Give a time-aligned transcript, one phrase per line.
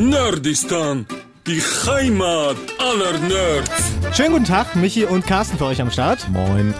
[0.00, 1.04] Nerdistan,
[1.46, 4.16] die Heimat aller Nerds.
[4.16, 6.26] Schönen guten Tag, Michi und Carsten für euch am Start.
[6.30, 6.72] Moin.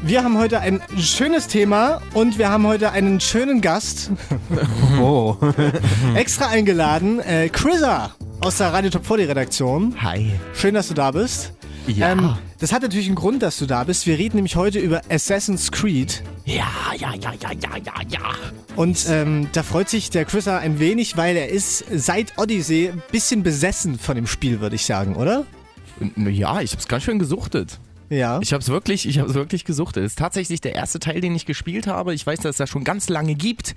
[0.00, 4.10] Wir haben heute ein schönes Thema und wir haben heute einen schönen Gast
[4.98, 5.36] Oh.
[6.14, 7.20] extra eingeladen.
[7.20, 9.94] Äh, Chrissa aus der Radio Top 40 Redaktion.
[10.02, 10.32] Hi.
[10.54, 11.52] Schön, dass du da bist.
[11.86, 12.12] Ja.
[12.12, 14.06] Ähm, das hat natürlich einen Grund, dass du da bist.
[14.06, 16.22] Wir reden nämlich heute über Assassin's Creed.
[16.44, 16.66] Ja,
[16.96, 18.20] ja, ja, ja, ja, ja, ja.
[18.76, 23.02] Und ähm, da freut sich der Chrissa ein wenig, weil er ist seit Odyssey ein
[23.10, 25.44] bisschen besessen von dem Spiel, würde ich sagen, oder?
[26.16, 27.78] Ja, ich hab's ganz schön gesuchtet.
[28.08, 28.40] Ja.
[28.42, 30.04] Ich hab's wirklich, ich hab's wirklich gesuchtet.
[30.04, 32.14] Es ist tatsächlich der erste Teil, den ich gespielt habe.
[32.14, 33.74] Ich weiß, dass es das schon ganz lange gibt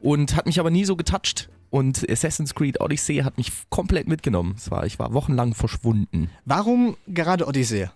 [0.00, 1.48] und hat mich aber nie so getoucht.
[1.70, 4.56] Und Assassin's Creed Odyssey hat mich komplett mitgenommen.
[4.68, 6.30] War, ich war wochenlang verschwunden.
[6.44, 7.88] Warum gerade Odyssey?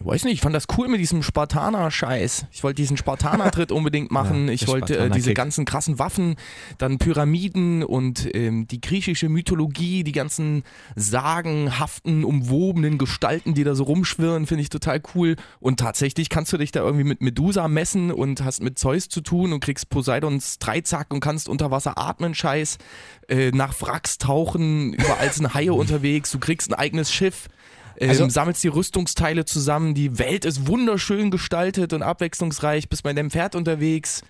[0.00, 2.46] Ich weiß nicht, ich fand das cool mit diesem Spartaner-Scheiß.
[2.50, 4.48] Ich wollte diesen Spartaner-Tritt unbedingt machen.
[4.48, 6.34] Ja, ich wollte äh, diese ganzen krassen Waffen,
[6.78, 10.64] dann Pyramiden und ähm, die griechische Mythologie, die ganzen
[10.96, 15.36] sagenhaften, umwobenen Gestalten, die da so rumschwirren, finde ich total cool.
[15.60, 19.20] Und tatsächlich kannst du dich da irgendwie mit Medusa messen und hast mit Zeus zu
[19.20, 22.78] tun und kriegst Poseidons Dreizack und kannst unter Wasser atmen, Scheiß.
[23.28, 27.48] Äh, nach Wracks tauchen, überall sind Haie unterwegs, du kriegst ein eigenes Schiff.
[27.98, 33.12] Ähm, Also- sammelst die Rüstungsteile zusammen, die Welt ist wunderschön gestaltet und abwechslungsreich, bist bei
[33.12, 34.22] deinem Pferd unterwegs.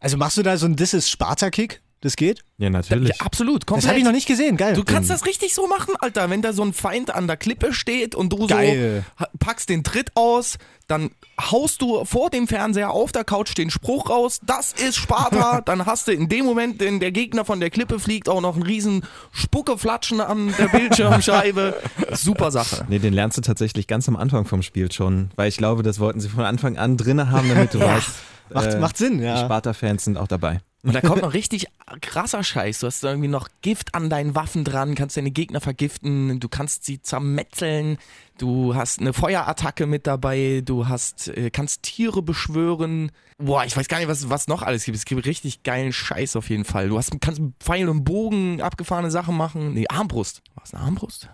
[0.00, 1.80] Also machst du da so ein This is Sparta-Kick?
[2.00, 2.44] Das geht?
[2.58, 3.08] Ja, natürlich.
[3.08, 3.84] Ja, absolut, komplett.
[3.84, 4.74] Das habe ich noch nicht gesehen, geil.
[4.74, 7.72] Du kannst das richtig so machen, Alter, wenn da so ein Feind an der Klippe
[7.72, 9.04] steht und du Geil.
[9.18, 11.10] so packst den Tritt aus, dann
[11.40, 15.86] haust du vor dem Fernseher auf der Couch den Spruch raus, das ist Sparta, dann
[15.86, 18.62] hast du in dem Moment, wenn der Gegner von der Klippe fliegt, auch noch einen
[18.62, 21.76] riesen Spuckeflatschen an der Bildschirmscheibe.
[22.12, 22.86] Super Sache.
[22.88, 25.98] Nee, den lernst du tatsächlich ganz am Anfang vom Spiel schon, weil ich glaube, das
[25.98, 28.10] wollten sie von Anfang an drinne haben, damit du weißt,
[28.50, 29.44] Macht, macht Sinn, die ja.
[29.44, 30.60] Sparta-Fans sind auch dabei.
[30.88, 31.66] Und da kommt noch richtig
[32.00, 32.78] krasser Scheiß.
[32.78, 36.84] Du hast irgendwie noch Gift an deinen Waffen dran, kannst deine Gegner vergiften, du kannst
[36.84, 37.98] sie zermetzeln,
[38.38, 43.10] du hast eine Feuerattacke mit dabei, du hast, äh, kannst Tiere beschwören.
[43.38, 44.96] Boah, ich weiß gar nicht, was, was noch alles gibt.
[44.96, 46.88] Es gibt richtig geilen Scheiß auf jeden Fall.
[46.88, 49.74] Du hast, kannst mit Pfeil und Bogen abgefahrene Sachen machen.
[49.74, 50.42] Nee, Armbrust.
[50.56, 51.28] Was, eine Armbrust?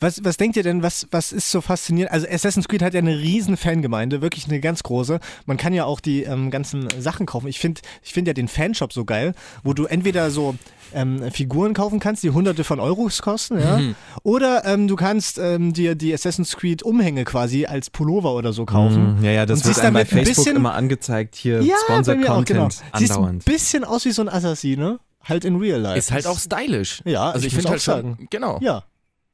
[0.00, 2.12] Was, was denkt ihr denn, was, was ist so faszinierend?
[2.12, 5.20] Also Assassin's Creed hat ja eine riesen Fangemeinde, wirklich eine ganz große.
[5.46, 7.48] Man kann ja auch die ähm, ganzen Sachen kaufen.
[7.48, 10.56] Ich finde ich find ja den Fanshop so geil, wo du entweder so
[10.94, 13.80] ähm, Figuren kaufen kannst, die hunderte von Euros kosten, ja.
[14.22, 18.64] Oder ähm, du kannst ähm, dir die Assassin's Creed Umhänge quasi als Pullover oder so
[18.64, 19.18] kaufen.
[19.18, 19.24] Mhm.
[19.24, 22.14] Ja, ja, das wird einem bei Facebook bisschen- immer angezeigt, hier Ja, auch, genau.
[22.14, 24.98] Sponsor-Content Siehst ein bisschen aus wie so ein Assassin, ne?
[25.24, 25.98] Halt in real life.
[25.98, 27.02] Ist halt auch stylisch.
[27.04, 28.26] Ja, also ich ich, finde halt schon, sagen.
[28.30, 28.58] genau.
[28.62, 28.84] Ja.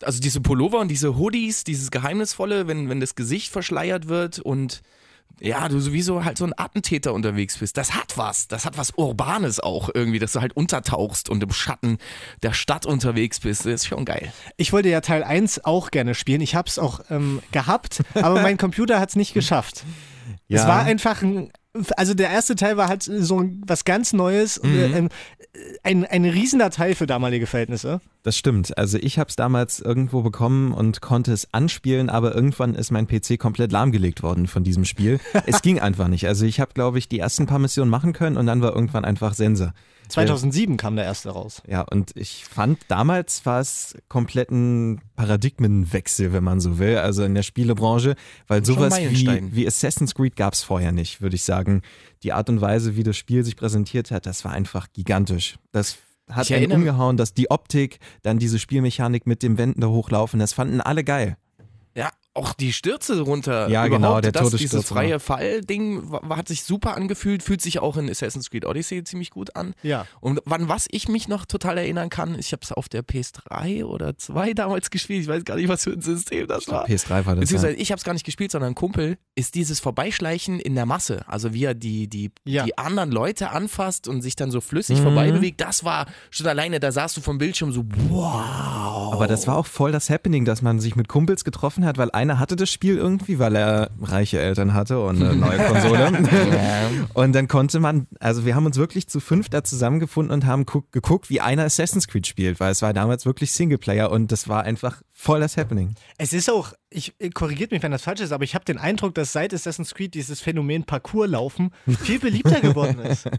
[0.03, 4.83] also diese Pullover und diese Hoodies, dieses Geheimnisvolle, wenn, wenn das Gesicht verschleiert wird und
[5.41, 7.77] ja, du sowieso halt so ein Attentäter unterwegs bist.
[7.77, 8.49] Das hat was.
[8.49, 11.99] Das hat was Urbanes auch irgendwie, dass du halt untertauchst und im Schatten
[12.43, 13.61] der Stadt unterwegs bist.
[13.67, 14.33] Das ist schon geil.
[14.57, 16.41] Ich wollte ja Teil 1 auch gerne spielen.
[16.41, 19.85] Ich habe es auch ähm, gehabt, aber mein Computer hat es nicht geschafft.
[20.49, 20.69] Es Ja.
[20.69, 21.51] war einfach ein.
[21.97, 25.09] Also der erste Teil war halt so was ganz Neues, und, Mhm.
[25.83, 28.01] Ein, ein Riesendatei für damalige Verhältnisse.
[28.23, 28.77] Das stimmt.
[28.77, 33.07] Also ich habe es damals irgendwo bekommen und konnte es anspielen, aber irgendwann ist mein
[33.07, 35.21] PC komplett lahmgelegt worden von diesem Spiel.
[35.47, 36.27] es ging einfach nicht.
[36.27, 39.05] Also ich habe, glaube ich, die ersten paar Missionen machen können und dann war irgendwann
[39.05, 39.73] einfach Sense.
[40.09, 41.63] 2007 kam der erste raus.
[41.67, 47.35] Ja, und ich fand, damals war es kompletten Paradigmenwechsel, wenn man so will, also in
[47.35, 48.15] der Spielebranche,
[48.47, 51.83] weil sowas wie, wie Assassin's Creed gab es vorher nicht, würde ich sagen.
[52.23, 55.59] Die Art und Weise, wie das Spiel sich präsentiert hat, das war einfach gigantisch.
[55.73, 55.99] Das
[56.31, 59.89] hat Ich einen erinnere- umgehauen, dass die Optik, dann diese Spielmechanik mit dem Wänden da
[59.89, 61.37] hochlaufen, das fanden alle geil.
[62.37, 63.69] Auch die Stürze runter.
[63.69, 67.79] Ja, genau, überhaupt, der das, Todessturz, Dieses freie Fall-Ding hat sich super angefühlt, fühlt sich
[67.79, 69.75] auch in Assassin's Creed Odyssey ziemlich gut an.
[69.85, 70.07] Ja.
[70.21, 73.85] Und wann was ich mich noch total erinnern kann, ich habe es auf der PS3
[73.85, 76.87] oder 2 damals gespielt, ich weiß gar nicht, was für ein System das war.
[76.89, 77.41] PS3 war das.
[77.43, 77.81] Beziehungsweise Ja.
[77.81, 81.23] ich habe es gar nicht gespielt, sondern ein Kumpel, ist dieses Vorbeischleichen in der Masse.
[81.29, 82.65] Also wie er die, die, Ja.
[82.65, 85.03] die anderen Leute anfasst und sich dann so flüssig Mhm.
[85.05, 89.13] vorbei bewegt, das war schon alleine, da saßt du vom Bildschirm so, wow.
[89.13, 92.11] Aber das war auch voll das Happening, dass man sich mit Kumpels getroffen hat, weil
[92.25, 96.13] einer hatte das Spiel irgendwie, weil er reiche Eltern hatte und eine neue Konsole.
[97.15, 100.65] und dann konnte man, also wir haben uns wirklich zu fünf da zusammengefunden und haben
[100.65, 104.49] guck, geguckt, wie einer Assassin's Creed spielt, weil es war damals wirklich Singleplayer und das
[104.49, 105.95] war einfach voll das Happening.
[106.19, 108.79] Es ist auch, ich äh, korrigiert mich, wenn das falsch ist, aber ich habe den
[108.79, 111.71] Eindruck, dass seit Assassin's Creed dieses Phänomen Parkour-Laufen
[112.03, 113.29] viel beliebter geworden ist.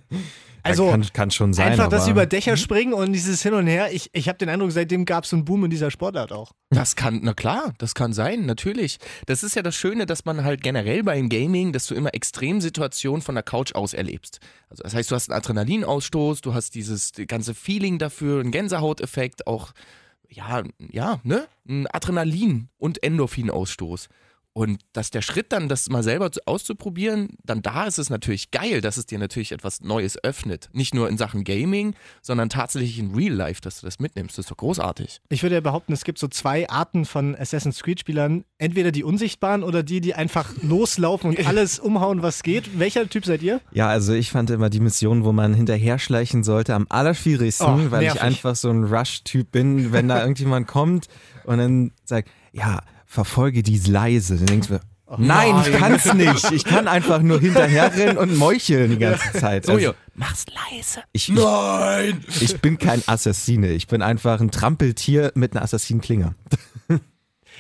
[0.65, 1.73] Also kann, kann schon sein.
[1.73, 3.93] einfach das über Dächer springen und dieses Hin und Her.
[3.93, 6.53] Ich, ich habe den Eindruck, seitdem gab es so einen Boom in dieser Sportart auch.
[6.71, 8.97] Das kann, na klar, das kann sein, natürlich.
[9.27, 13.21] Das ist ja das Schöne, dass man halt generell beim Gaming, dass du immer Extremsituationen
[13.21, 14.39] von der Couch aus erlebst.
[14.67, 19.45] Also das heißt, du hast einen Adrenalinausstoß, du hast dieses ganze Feeling dafür, einen Gänsehauteffekt,
[19.45, 19.71] auch
[20.29, 21.47] ja, ja, ne?
[21.67, 24.09] Ein Adrenalin- und Endorphinausstoß.
[24.57, 28.51] Und dass der Schritt dann, das mal selber zu- auszuprobieren, dann da ist es natürlich
[28.51, 30.69] geil, dass es dir natürlich etwas Neues öffnet.
[30.71, 34.37] Nicht nur in Sachen Gaming, sondern tatsächlich in Real Life, dass du das mitnimmst.
[34.37, 35.19] Das ist doch großartig.
[35.27, 38.45] Ich würde ja behaupten, es gibt so zwei Arten von Assassin's Creed-Spielern.
[38.57, 42.79] Entweder die Unsichtbaren oder die, die einfach loslaufen und alles umhauen, was geht.
[42.79, 43.59] Welcher Typ seid ihr?
[43.73, 47.91] Ja, also ich fand immer die Mission, wo man hinterher schleichen sollte, am allerschwierigsten, Oh,
[47.91, 51.07] weil ich einfach so ein Rush-Typ bin, wenn da irgendjemand kommt
[51.43, 54.37] und dann sagt, ja, verfolge die leise.
[54.37, 54.79] Dann denkst du,
[55.17, 56.51] nein, ich kann's nicht.
[56.51, 59.65] Ich kann einfach nur hinterherrennen und meucheln die ganze Zeit.
[59.65, 61.01] So, Also, mach's leise.
[61.11, 62.23] ich, ich, Nein!
[62.41, 63.71] ich bin kein Assassine.
[63.71, 66.35] Ich bin einfach ein Trampeltier mit einer Assassinenklinge.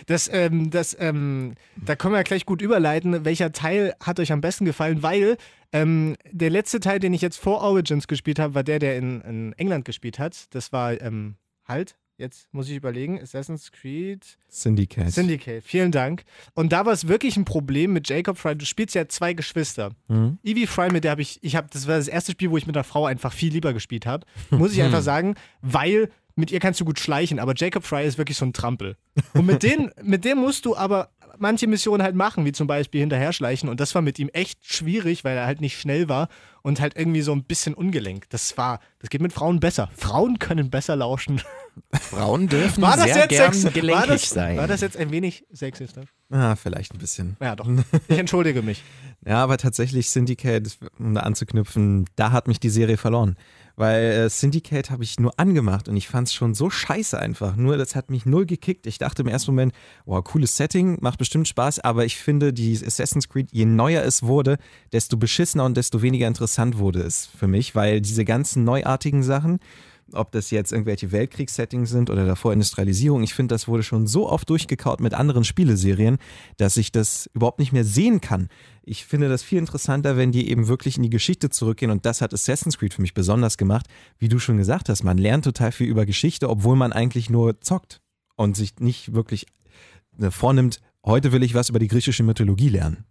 [0.07, 3.23] Das, ähm, das, ähm, da können wir ja gleich gut überleiten.
[3.23, 5.01] Welcher Teil hat euch am besten gefallen?
[5.03, 5.37] Weil
[5.71, 9.21] ähm, der letzte Teil, den ich jetzt vor Origins gespielt habe, war der, der in,
[9.21, 10.53] in England gespielt hat.
[10.53, 11.95] Das war ähm, halt.
[12.17, 13.19] Jetzt muss ich überlegen.
[13.21, 15.11] Assassin's Creed Syndicate.
[15.11, 15.61] Syndicate.
[15.63, 16.23] Vielen Dank.
[16.53, 18.55] Und da war es wirklich ein Problem mit Jacob Fry.
[18.55, 19.91] Du spielst ja zwei Geschwister.
[20.07, 20.37] Mhm.
[20.43, 22.67] Evie Fry, mit der habe ich, ich habe, das war das erste Spiel, wo ich
[22.67, 24.25] mit einer Frau einfach viel lieber gespielt habe.
[24.49, 28.17] Muss ich einfach sagen, weil mit ihr kannst du gut schleichen, aber Jacob Fry ist
[28.17, 28.97] wirklich so ein Trampel.
[29.33, 33.01] Und mit, denen, mit dem musst du aber manche Missionen halt machen, wie zum Beispiel
[33.01, 33.69] hinterher schleichen.
[33.69, 36.29] Und das war mit ihm echt schwierig, weil er halt nicht schnell war
[36.61, 38.33] und halt irgendwie so ein bisschen ungelenkt.
[38.33, 39.89] Das war, das geht mit Frauen besser.
[39.95, 41.41] Frauen können besser lauschen.
[41.99, 44.57] Frauen dürfen War das sehr jetzt gern sex- gelenkig war das, sein.
[44.57, 46.05] War das jetzt ein wenig sexistisch?
[46.29, 47.37] Ah, vielleicht ein bisschen.
[47.41, 47.67] Ja, doch.
[48.07, 48.83] Ich entschuldige mich.
[49.25, 53.35] Ja, aber tatsächlich Syndicate, um da anzuknüpfen, da hat mich die Serie verloren.
[53.77, 57.57] Weil äh, Syndicate habe ich nur angemacht und ich fand es schon so scheiße einfach.
[57.57, 58.87] Nur das hat mich null gekickt.
[58.87, 59.73] Ich dachte im ersten Moment,
[60.05, 64.23] wow, cooles Setting, macht bestimmt Spaß, aber ich finde, die Assassin's Creed, je neuer es
[64.23, 64.57] wurde,
[64.93, 69.59] desto beschissener und desto weniger interessant wurde es für mich, weil diese ganzen neuartigen Sachen,
[70.11, 74.29] ob das jetzt irgendwelche Weltkriegssettings sind oder davor Industrialisierung, ich finde, das wurde schon so
[74.29, 76.17] oft durchgekaut mit anderen Spieleserien,
[76.57, 78.49] dass ich das überhaupt nicht mehr sehen kann.
[78.83, 82.21] Ich finde das viel interessanter, wenn die eben wirklich in die Geschichte zurückgehen und das
[82.21, 83.87] hat Assassin's Creed für mich besonders gemacht.
[84.19, 87.59] Wie du schon gesagt hast, man lernt total viel über Geschichte, obwohl man eigentlich nur
[87.61, 88.01] zockt
[88.35, 89.47] und sich nicht wirklich
[90.19, 93.05] äh, vornimmt, heute will ich was über die griechische Mythologie lernen.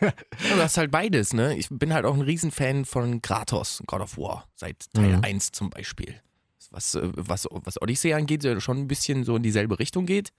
[0.00, 1.56] Du hast halt beides, ne?
[1.56, 5.24] Ich bin halt auch ein Riesenfan von Kratos, God of War, seit Teil Mhm.
[5.24, 6.20] 1 zum Beispiel.
[6.70, 10.32] Was, äh, was, was Odyssey angeht, schon ein bisschen so in dieselbe Richtung geht.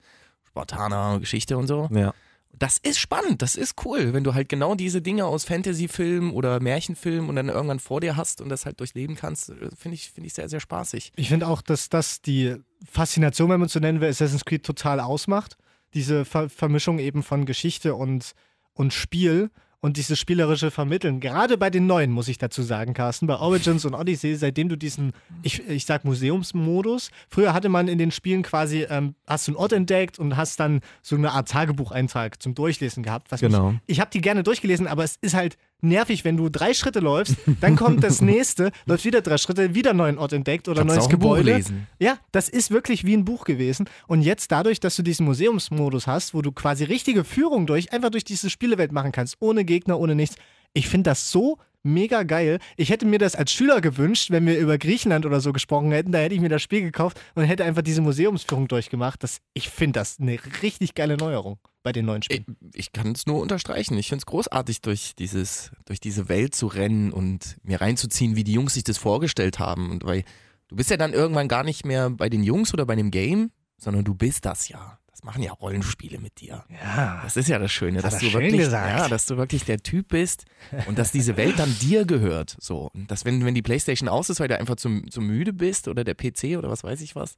[0.48, 1.88] Spartaner, Geschichte und so.
[1.92, 2.14] Ja.
[2.52, 6.58] Das ist spannend, das ist cool, wenn du halt genau diese Dinge aus Fantasy-Filmen oder
[6.60, 10.10] Märchenfilmen und dann irgendwann vor dir hast und das halt durchleben kannst, äh, finde ich,
[10.10, 11.12] finde ich sehr, sehr spaßig.
[11.16, 12.56] Ich finde auch, dass das die
[12.90, 15.56] Faszination, wenn man es so nennen will, Assassin's Creed total ausmacht.
[15.94, 18.34] Diese Ver Vermischung eben von Geschichte und,
[18.78, 21.20] und Spiel und dieses spielerische Vermitteln.
[21.20, 24.76] Gerade bei den neuen, muss ich dazu sagen, Carsten, bei Origins und Odyssey, seitdem du
[24.76, 29.52] diesen, ich, ich sag Museumsmodus, früher hatte man in den Spielen quasi, ähm, hast du
[29.52, 33.30] einen Ort entdeckt und hast dann so eine Art Tagebucheintrag zum Durchlesen gehabt.
[33.30, 33.72] Was Genau.
[33.72, 37.00] Mich, ich habe die gerne durchgelesen, aber es ist halt nervig, wenn du drei Schritte
[37.00, 40.84] läufst, dann kommt das nächste, läuft wieder drei Schritte, wieder einen neuen Ort entdeckt oder
[40.84, 41.54] neues Gebäude.
[41.54, 41.86] lesen.
[41.98, 43.88] Ja, das ist wirklich wie ein Buch gewesen.
[44.06, 48.10] Und jetzt dadurch, dass du diesen Museumsmodus hast, wo du quasi richtige Führung durch, einfach
[48.10, 50.36] durch diese Spielewelt machen kannst, ohne Gegner, ohne nichts.
[50.72, 52.58] Ich finde das so mega geil.
[52.76, 56.12] Ich hätte mir das als Schüler gewünscht, wenn wir über Griechenland oder so gesprochen hätten.
[56.12, 59.22] Da hätte ich mir das Spiel gekauft und hätte einfach diese Museumsführung durchgemacht.
[59.22, 62.56] Das, ich finde das eine richtig geile Neuerung bei den neuen Ich, Spielen.
[62.74, 63.96] ich kann es nur unterstreichen.
[63.96, 68.44] Ich finde es großartig, durch, dieses, durch diese Welt zu rennen und mir reinzuziehen, wie
[68.44, 69.90] die Jungs sich das vorgestellt haben.
[69.90, 70.24] Und weil
[70.68, 73.50] du bist ja dann irgendwann gar nicht mehr bei den Jungs oder bei dem Game,
[73.78, 74.97] sondern du bist das ja.
[75.18, 76.64] Das machen ja Rollenspiele mit dir.
[76.70, 77.20] Ja.
[77.24, 78.98] Das ist ja das Schöne, dass er du wirklich, gesagt.
[79.00, 80.44] ja, dass du wirklich der Typ bist
[80.86, 82.56] und dass diese Welt dann dir gehört.
[82.60, 85.52] So, und dass wenn, wenn die Playstation aus ist, weil du einfach zu, zu müde
[85.52, 87.36] bist oder der PC oder was weiß ich was,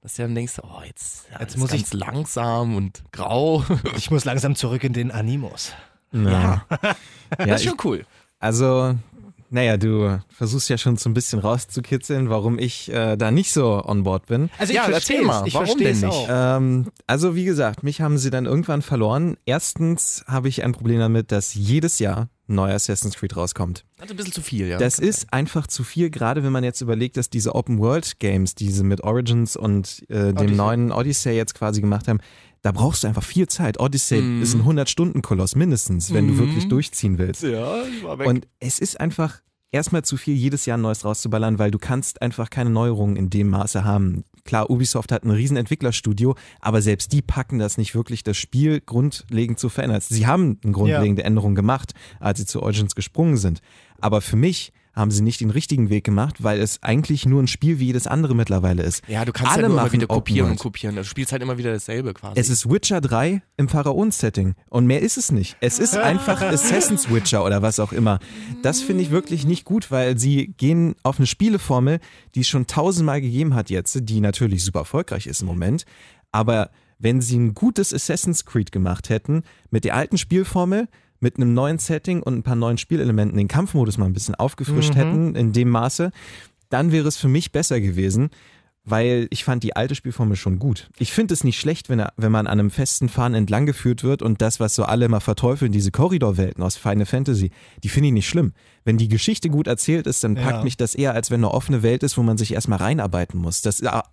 [0.00, 3.62] dass du dann denkst, oh jetzt, ja, Jetzt muss ich- ganz langsam und grau.
[3.98, 5.74] Ich muss langsam zurück in den Animus.
[6.12, 6.64] Ja.
[6.70, 6.96] ja,
[7.36, 8.06] das ist schon cool.
[8.38, 8.94] Also,
[9.50, 13.82] naja, du versuchst ja schon so ein bisschen rauszukitzeln, warum ich äh, da nicht so
[13.84, 14.50] on board bin.
[14.58, 16.26] Also Ja, ich erzähl verstehe mal, Ich warum denn nicht?
[16.28, 19.36] Ähm, also, wie gesagt, mich haben sie dann irgendwann verloren.
[19.46, 23.84] Erstens habe ich ein Problem damit, dass jedes Jahr ein neuer Assassin's Creed rauskommt.
[24.00, 24.78] Also ein bisschen zu viel, ja.
[24.78, 29.02] Das ist einfach zu viel, gerade wenn man jetzt überlegt, dass diese Open-World-Games, diese mit
[29.02, 30.54] Origins und äh, dem Odyssey.
[30.56, 32.20] neuen Odyssey jetzt quasi gemacht haben,
[32.62, 33.78] da brauchst du einfach viel Zeit.
[33.80, 34.42] Odyssey Mhm.
[34.42, 36.28] ist ein 100-Stunden-Koloss mindestens, wenn Mhm.
[36.30, 37.42] du wirklich durchziehen willst.
[37.42, 38.26] ja, ich war weg.
[38.26, 42.22] Und es ist einfach erstmal zu viel, jedes Jahr ein neues rauszuballern, weil du kannst
[42.22, 44.24] einfach keine Neuerungen in dem Maße haben.
[44.44, 48.80] Klar, Ubisoft hat ein riesen Entwicklerstudio, aber selbst die packen das nicht wirklich, das Spiel
[48.80, 50.00] grundlegend zu verändern.
[50.02, 53.60] Sie haben eine grundlegende Änderung gemacht, als sie zu Origins gesprungen sind.
[54.00, 57.46] Aber für mich haben sie nicht den richtigen Weg gemacht, weil es eigentlich nur ein
[57.46, 59.02] Spiel wie jedes andere mittlerweile ist.
[59.08, 60.96] Ja, du kannst Alle ja nur immer wieder kopieren und kopieren.
[60.96, 62.38] Du spielst halt immer wieder dasselbe quasi.
[62.38, 65.56] Es ist Witcher 3 im Pharaon-Setting und mehr ist es nicht.
[65.60, 68.18] Es ist einfach Assassin's Witcher oder was auch immer.
[68.62, 72.00] Das finde ich wirklich nicht gut, weil sie gehen auf eine Spieleformel,
[72.34, 75.84] die es schon tausendmal gegeben hat jetzt, die natürlich super erfolgreich ist im Moment,
[76.32, 80.88] aber wenn sie ein gutes Assassin's Creed gemacht hätten, mit der alten Spielformel,
[81.20, 84.94] mit einem neuen Setting und ein paar neuen Spielelementen, den Kampfmodus mal ein bisschen aufgefrischt
[84.94, 84.98] Mhm.
[84.98, 86.10] hätten, in dem Maße,
[86.70, 88.30] dann wäre es für mich besser gewesen,
[88.84, 90.88] weil ich fand die alte Spielformel schon gut.
[90.98, 94.02] Ich finde es nicht schlecht, wenn, er, wenn man an einem festen Faden entlang geführt
[94.02, 97.50] wird und das, was so alle immer verteufeln, diese Korridorwelten aus Final Fantasy,
[97.84, 98.54] die finde ich nicht schlimm.
[98.84, 100.64] Wenn die Geschichte gut erzählt ist, dann packt Ja.
[100.64, 103.60] mich das eher, als wenn eine offene Welt ist, wo man sich erstmal reinarbeiten muss.
[103.60, 104.04] Das a-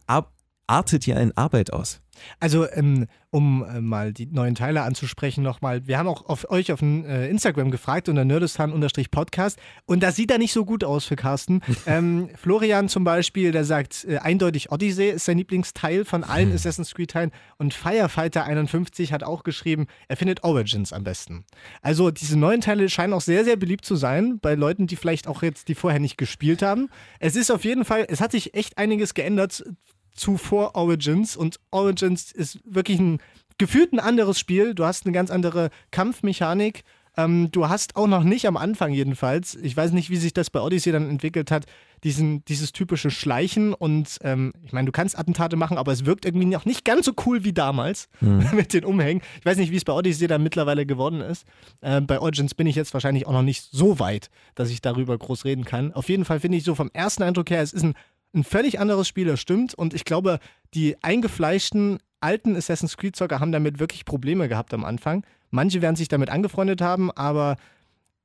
[0.68, 2.02] artet ja in Arbeit aus.
[2.40, 6.72] Also, ähm, um äh, mal die neuen Teile anzusprechen nochmal, wir haben auch auf euch
[6.72, 11.18] auf äh, Instagram gefragt unter nerdistan-podcast und das sieht da nicht so gut aus für
[11.18, 11.62] Carsten.
[11.86, 16.94] ähm, Florian zum Beispiel, der sagt äh, eindeutig Odyssey ist sein Lieblingsteil von allen Assassin's
[16.94, 21.44] Creed-Teilen und Firefighter51 hat auch geschrieben, er findet Origins am besten.
[21.82, 25.28] Also diese neuen Teile scheinen auch sehr, sehr beliebt zu sein bei Leuten, die vielleicht
[25.28, 26.90] auch jetzt die vorher nicht gespielt haben.
[27.20, 29.64] Es ist auf jeden Fall, es hat sich echt einiges geändert
[30.16, 33.20] zu vor Origins und Origins ist wirklich ein
[33.58, 34.74] gefühlt ein anderes Spiel.
[34.74, 36.84] Du hast eine ganz andere Kampfmechanik.
[37.18, 40.50] Ähm, du hast auch noch nicht am Anfang jedenfalls, ich weiß nicht, wie sich das
[40.50, 41.66] bei Odyssey dann entwickelt hat,
[42.04, 46.26] diesen, dieses typische Schleichen und ähm, ich meine, du kannst Attentate machen, aber es wirkt
[46.26, 49.24] irgendwie noch nicht ganz so cool wie damals mit den Umhängen.
[49.40, 51.46] Ich weiß nicht, wie es bei Odyssey dann mittlerweile geworden ist.
[51.82, 55.18] Ähm, bei Origins bin ich jetzt wahrscheinlich auch noch nicht so weit, dass ich darüber
[55.18, 55.94] groß reden kann.
[55.94, 57.96] Auf jeden Fall finde ich so vom ersten Eindruck her, es ist ein
[58.36, 59.74] ein völlig anderes Spiel, das stimmt.
[59.74, 60.40] Und ich glaube,
[60.74, 65.26] die eingefleischten alten Assassin's Creed-Zocker haben damit wirklich Probleme gehabt am Anfang.
[65.52, 67.56] Manche werden sich damit angefreundet haben, aber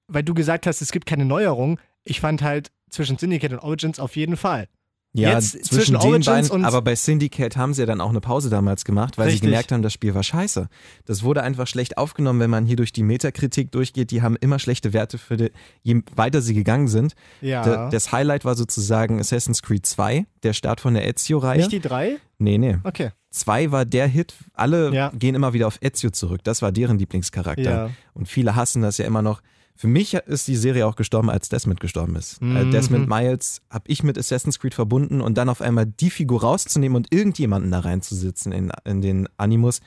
[0.08, 4.00] weil du gesagt hast, es gibt keine Neuerung, ich fand halt zwischen Syndicate und Origins
[4.00, 4.66] auf jeden Fall.
[5.12, 8.00] Ja, Jetzt zwischen, zwischen den Origins beiden, und- aber bei Syndicate haben sie ja dann
[8.00, 9.48] auch eine Pause damals gemacht, weil sie Richtig.
[9.50, 10.68] gemerkt haben, das Spiel war scheiße.
[11.04, 14.12] Das wurde einfach schlecht aufgenommen, wenn man hier durch die Metakritik durchgeht.
[14.12, 15.50] Die haben immer schlechte Werte für die,
[15.82, 17.14] je weiter sie gegangen sind.
[17.40, 17.64] Ja.
[17.64, 21.58] Da, das Highlight war sozusagen Assassin's Creed 2, der Start von der Ezio-Reihe.
[21.58, 22.18] Nicht die drei?
[22.38, 22.76] Nee, nee.
[22.84, 23.10] Okay.
[23.30, 24.34] 2 war der Hit.
[24.54, 25.10] Alle Ja.
[25.12, 26.42] gehen immer wieder auf Ezio zurück.
[26.44, 27.62] Das war deren Lieblingscharakter.
[27.86, 27.90] Ja.
[28.14, 29.40] Und viele hassen das ja immer noch.
[29.76, 32.42] Für mich ist die Serie auch gestorben, als Desmond gestorben ist.
[32.42, 32.56] Mhm.
[32.56, 36.42] Äh, Desmond Miles habe ich mit Assassin's Creed verbunden und dann auf einmal die Figur
[36.42, 39.80] rauszunehmen und irgendjemanden da reinzusitzen in, in den Animus.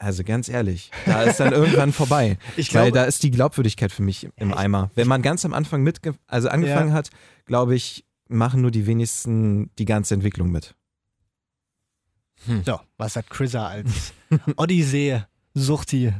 [0.00, 2.38] Also ganz ehrlich, da ist dann irgendwann vorbei.
[2.56, 4.92] Ich weil glaube- da ist die Glaubwürdigkeit für mich im Eimer.
[4.94, 6.94] Wenn man ganz am Anfang mit, also angefangen Ja.
[6.94, 7.10] hat,
[7.46, 10.76] glaube ich, machen nur die wenigsten die ganze Entwicklung mit.
[12.64, 14.12] So, was hat Chrissa als
[14.56, 15.22] Odyssee,
[15.54, 16.12] Suchti?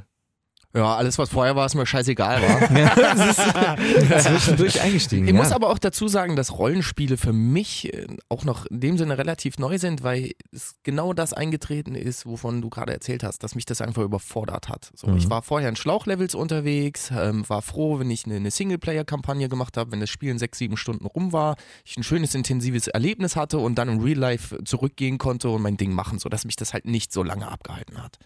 [0.74, 3.78] Ja, alles was vorher war, ist mir scheißegal war.
[4.20, 5.26] Zwischendurch eingestiegen.
[5.26, 5.38] Ich ja.
[5.38, 9.18] muss aber auch dazu sagen, dass Rollenspiele für mich äh, auch noch in dem Sinne
[9.18, 13.54] relativ neu sind, weil es genau das eingetreten ist, wovon du gerade erzählt hast, dass
[13.54, 14.90] mich das einfach überfordert hat.
[14.94, 15.16] So, Mhm.
[15.18, 19.76] Ich war vorher in Schlauchlevels unterwegs, ähm, war froh, wenn ich eine, eine Singleplayer-Kampagne gemacht
[19.76, 23.36] habe, wenn das Spiel in sechs, sieben Stunden rum war, ich ein schönes, intensives Erlebnis
[23.36, 26.72] hatte und dann im Real Life zurückgehen konnte und mein Ding machen, sodass mich das
[26.72, 28.18] halt nicht so lange abgehalten hat.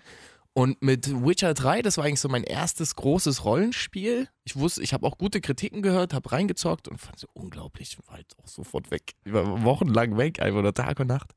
[0.55, 4.29] Und mit Witcher 3, das war eigentlich so mein erstes großes Rollenspiel.
[4.45, 7.97] Ich wusste, ich habe auch gute Kritiken gehört, habe reingezockt und fand es unglaublich.
[8.07, 9.15] War halt auch sofort weg.
[9.25, 11.33] Ich war wochenlang weg, einfach nur Tag und Nacht.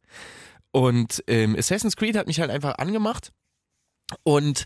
[0.71, 3.31] Und ähm, Assassin's Creed hat mich halt einfach angemacht.
[4.23, 4.65] Und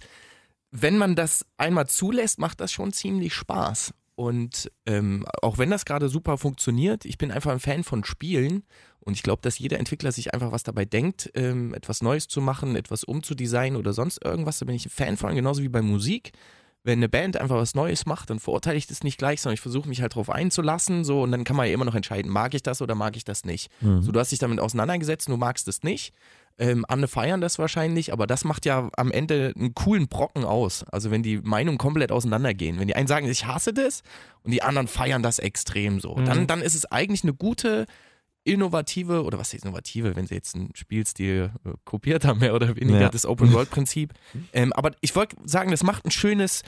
[0.71, 3.93] wenn man das einmal zulässt, macht das schon ziemlich Spaß.
[4.19, 8.63] Und ähm, auch wenn das gerade super funktioniert, ich bin einfach ein Fan von Spielen
[8.99, 12.41] und ich glaube, dass jeder Entwickler sich einfach was dabei denkt, ähm, etwas Neues zu
[12.41, 14.59] machen, etwas umzudesignen oder sonst irgendwas.
[14.59, 16.33] Da bin ich ein Fan von, genauso wie bei Musik.
[16.83, 19.61] Wenn eine Band einfach was Neues macht, dann verurteile ich das nicht gleich, sondern ich
[19.61, 22.53] versuche mich halt drauf einzulassen, so und dann kann man ja immer noch entscheiden, mag
[22.53, 23.71] ich das oder mag ich das nicht.
[24.01, 26.13] So, du hast dich damit auseinandergesetzt, du magst es nicht.
[26.59, 30.83] Ähm, andere feiern das wahrscheinlich, aber das macht ja am Ende einen coolen Brocken aus.
[30.91, 32.79] Also wenn die Meinungen komplett auseinandergehen.
[32.79, 34.03] Wenn die einen sagen, ich hasse das
[34.43, 37.85] und die anderen feiern das extrem so, dann, dann ist es eigentlich eine gute,
[38.43, 42.75] innovative, oder was ist innovative, wenn sie jetzt einen Spielstil äh, kopiert haben, mehr oder
[42.75, 43.09] weniger, Ja.
[43.09, 44.13] das Open-World-Prinzip.
[44.53, 46.63] ähm, aber ich wollte sagen, das macht ein schönes,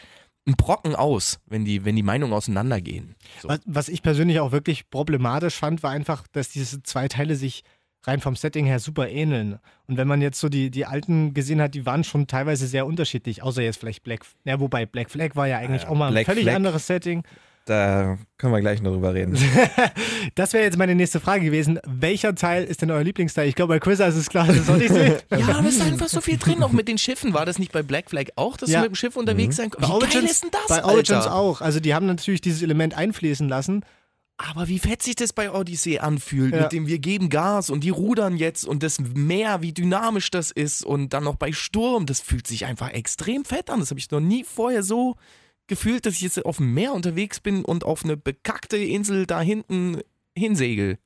[0.48, 3.16] ein Brocken aus, wenn die, wenn die Meinungen auseinandergehen.
[3.42, 3.50] So.
[3.50, 7.64] Was, was ich persönlich auch wirklich problematisch fand, war einfach, dass diese zwei Teile sich
[8.04, 9.60] rein vom Setting her super ähneln.
[9.88, 12.86] Und wenn man jetzt so die, die alten gesehen hat, die waren schon teilweise sehr
[12.86, 16.08] unterschiedlich, außer jetzt vielleicht Black, ja, wobei Black Flag war ja eigentlich Ja, auch mal
[16.08, 16.56] ein Black völlig Flag.
[16.56, 17.24] anderes Setting.
[17.66, 19.38] Da können wir gleich noch drüber reden.
[20.36, 21.80] Das wäre jetzt meine nächste Frage gewesen.
[21.86, 23.48] Welcher Teil ist denn euer Lieblingsteil?
[23.48, 25.18] Ich glaube, bei Chris ist es klar, das ist Odyssey.
[25.32, 27.34] Ja, aber es ist einfach so viel drin, auch mit den Schiffen.
[27.34, 28.80] War das nicht bei Black Flag auch, dass Ja.
[28.80, 31.26] du mit dem Schiff unterwegs sein Bei Wie geil Origins, ist denn das, bei Origins
[31.26, 31.36] Alter?
[31.36, 31.62] auch.
[31.62, 33.84] Also die haben natürlich dieses Element einfließen lassen.
[34.50, 36.64] Aber wie fett sich das bei Odyssey anfühlt, Ja.
[36.64, 40.52] mit dem wir geben Gas und die rudern jetzt und das Meer, wie dynamisch das
[40.52, 43.80] ist und dann noch bei Sturm, das fühlt sich einfach extrem fett an.
[43.80, 45.16] Das habe ich noch nie vorher so
[45.68, 49.42] gefühlt, dass ich jetzt auf dem Meer unterwegs bin und auf eine bekackte Insel da
[49.42, 50.00] hinten
[50.38, 50.98] hinsegel.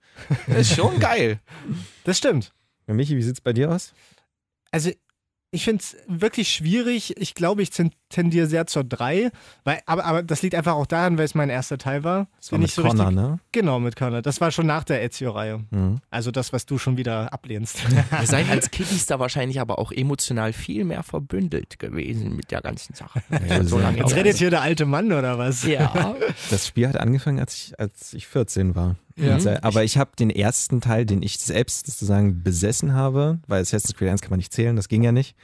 [0.47, 1.39] Das ist schon geil.
[2.03, 2.53] Das stimmt.
[2.87, 3.93] Michi, wie sieht's bei dir aus?
[4.71, 4.91] Also
[5.51, 7.15] ich finde es wirklich schwierig.
[7.17, 7.71] Ich glaube, ich
[8.09, 9.31] tendiere sehr zur 3.
[9.63, 12.27] Weil, aber, aber das liegt einfach auch daran, weil es mein erster Teil war.
[12.37, 13.39] Das war mit so Connor, richtig, ne?
[13.51, 14.21] Genau, mit Connor.
[14.21, 15.63] Das war schon nach der Ezio-Reihe.
[15.71, 15.99] Mhm.
[16.09, 17.77] Also das, was du schon wieder ablehnst.
[18.21, 22.61] Ihr seid als Kiddies da wahrscheinlich aber auch emotional viel mehr verbündelt gewesen mit der
[22.61, 23.21] ganzen Sache.
[23.47, 25.63] Ja, so lange Jetzt redet hier der alte Mann oder was?
[25.63, 26.15] Ja.
[26.49, 28.95] Das Spiel hat angefangen, als ich, als ich 14 war.
[29.15, 29.35] Ja.
[29.35, 33.61] Und, äh, Aber ich habe den ersten Teil, den ich selbst sozusagen besessen habe, weil
[33.61, 35.35] Assassin's Creed 1 kann man nicht zählen, das ging ja nicht.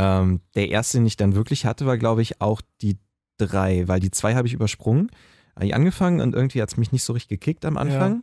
[0.00, 2.98] Ähm, der erste, den ich dann wirklich hatte, war, glaube ich, auch die
[3.38, 5.10] 3, weil die 2 habe ich übersprungen.
[5.56, 8.22] Hab ich angefangen und irgendwie hat es mich nicht so richtig gekickt am Anfang.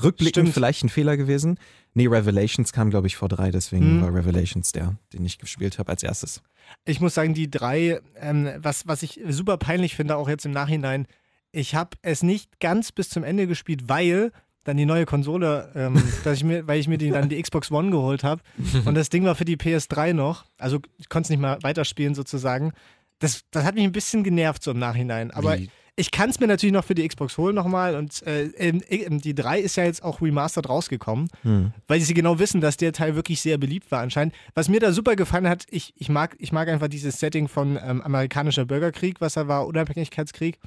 [0.00, 0.54] Rückblickend Stimmt.
[0.54, 1.58] vielleicht ein Fehler gewesen.
[1.94, 4.00] Nee, Revelations kam, glaube ich, vor 3, deswegen Hm.
[4.00, 6.40] war Revelations der, den ich gespielt habe als erstes.
[6.84, 10.52] Ich muss sagen, die drei, ähm, was, was ich super peinlich finde, auch jetzt im
[10.52, 11.06] Nachhinein,
[11.50, 14.30] ich habe es nicht ganz bis zum Ende gespielt, weil
[14.64, 17.70] dann die neue Konsole, ähm, dass ich mir, weil ich mir die, dann die Xbox
[17.70, 18.42] One geholt habe
[18.84, 22.14] und das Ding war für die PS3 noch, also ich konnte es nicht mal weiterspielen
[22.14, 22.72] sozusagen.
[23.18, 25.70] Das, das hat mich ein bisschen genervt so im Nachhinein, aber Wie?
[25.94, 29.60] ich kann es mir natürlich noch für die Xbox holen nochmal und äh, die 3
[29.60, 31.72] ist ja jetzt auch remastered rausgekommen Hm.
[31.86, 34.34] weil sie genau wissen, dass der Teil wirklich sehr beliebt war anscheinend.
[34.54, 37.78] Was mir da super gefallen hat, ich, ich, mag, ich mag einfach dieses Setting von
[37.80, 40.58] ähm, amerikanischer Bürgerkrieg, was er war, Unabhängigkeitskrieg.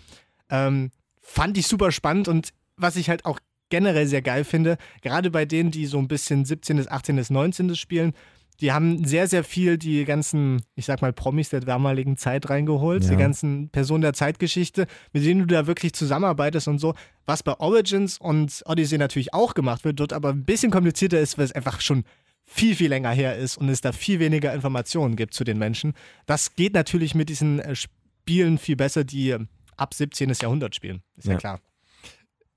[0.50, 5.32] Ähm, fand ich super spannend und was ich halt auch generell sehr geil finde, gerade
[5.32, 7.76] bei denen, die so ein bisschen 17., 18., 19.
[7.76, 8.14] spielen,
[8.62, 13.04] die haben sehr, sehr viel die ganzen, ich sag mal, Promis der damaligen Zeit reingeholt,
[13.04, 13.10] Ja.
[13.10, 16.94] die ganzen Personen der Zeitgeschichte, mit denen du da wirklich zusammenarbeitest und so.
[17.26, 21.38] Was bei Origins und Odyssey natürlich auch gemacht wird, dort aber ein bisschen komplizierter ist,
[21.38, 22.06] weil es einfach schon
[22.46, 25.94] viel, viel länger her ist und es da viel weniger Informationen gibt zu den Menschen.
[26.26, 29.40] Das geht natürlich mit diesen äh, Spielen viel besser, die äh,
[29.76, 30.32] ab 17.
[30.40, 31.02] Jahrhundert spielen.
[31.18, 31.40] Ist ja, Ja.
[31.40, 31.60] klar.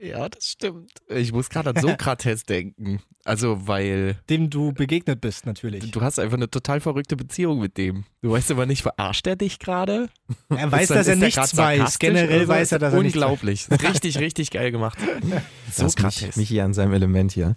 [0.00, 0.92] Ja, das stimmt.
[1.08, 3.00] Ich muss gerade an Sokrates denken.
[3.24, 5.90] Also, weil Dem du begegnet bist, natürlich.
[5.90, 8.04] du hast einfach eine total verrückte Beziehung mit dem.
[8.22, 10.08] Du weißt aber nicht, verarscht er dich gerade?
[10.50, 11.98] Er weiß, dann- dass er nichts weiß.
[11.98, 13.22] Generell weiß er, dass er nichts weiß.
[13.24, 13.68] Unglaublich.
[13.70, 14.98] Richtig, richtig geil gemacht.
[15.66, 16.37] Das mich, Sokrates.
[16.37, 17.56] Michi an seinem Element hier.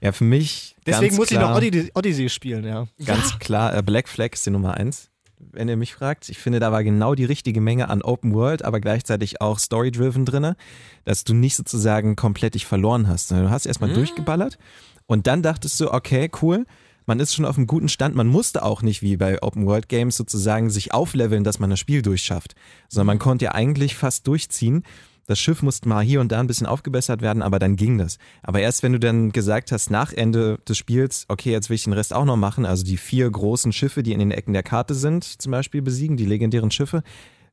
[0.00, 0.74] Ja, für mich.
[0.84, 2.88] Deswegen ganz muss ich klar, noch Odyssey, Odyssey spielen, ja.
[3.04, 5.10] Ganz klar, äh, Black Flag ist die Nummer eins,
[5.50, 6.28] wenn ihr mich fragt.
[6.28, 10.24] Ich finde, da war genau die richtige Menge an Open World, aber gleichzeitig auch Story-driven
[10.24, 10.56] drinne,
[11.04, 13.28] dass du nicht sozusagen komplett dich verloren hast.
[13.28, 13.94] sondern Du hast erstmal Mhm.
[13.94, 14.58] durchgeballert
[15.06, 16.64] und dann dachtest du, okay, cool.
[17.04, 18.14] Man ist schon auf einem guten Stand.
[18.14, 21.80] Man musste auch nicht wie bei Open World Games sozusagen sich aufleveln, dass man das
[21.80, 22.54] Spiel durchschafft,
[22.88, 24.84] sondern man konnte ja eigentlich fast durchziehen.
[25.32, 28.18] Das Schiff musste mal hier und da ein bisschen aufgebessert werden, aber dann ging das.
[28.42, 31.84] Aber erst wenn du dann gesagt hast, nach Ende des Spiels, okay, jetzt will ich
[31.84, 34.62] den Rest auch noch machen, also die vier großen Schiffe, die in den Ecken der
[34.62, 37.02] Karte sind, zum Beispiel besiegen, die legendären Schiffe,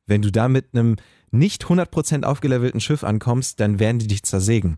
[0.04, 0.96] wenn du da mit einem
[1.30, 4.76] nicht 100% aufgelevelten Schiff ankommst, dann werden die dich zersägen.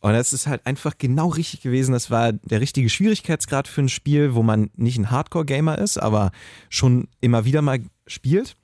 [0.00, 1.92] Und das ist halt einfach genau richtig gewesen.
[1.92, 6.32] Das war der richtige Schwierigkeitsgrad für ein Spiel, wo man nicht ein Hardcore-Gamer ist, aber
[6.70, 7.78] schon immer wieder mal
[8.08, 8.56] spielt.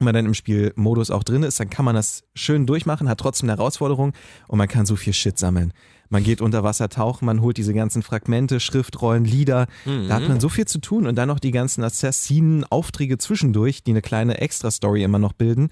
[0.00, 3.20] Wenn man dann im Spielmodus auch drin ist, dann kann man das schön durchmachen, hat
[3.20, 4.14] trotzdem eine Herausforderung
[4.48, 5.74] und man kann so viel Shit sammeln.
[6.08, 9.66] Man geht unter Wasser tauchen, man holt diese ganzen Fragmente, Schriftrollen, Lieder.
[10.08, 13.90] Da hat man so viel zu tun und dann noch die ganzen Assassinen-Aufträge zwischendurch, die
[13.90, 15.68] eine kleine Extra-Story immer noch bilden.